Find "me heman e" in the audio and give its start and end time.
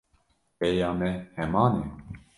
0.99-1.85